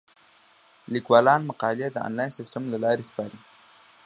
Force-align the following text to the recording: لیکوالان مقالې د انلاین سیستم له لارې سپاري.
لیکوالان 0.93 1.41
مقالې 1.49 1.87
د 1.91 1.97
انلاین 2.07 2.31
سیستم 2.39 2.63
له 2.71 2.77
لارې 2.83 3.03
سپاري. 3.09 3.39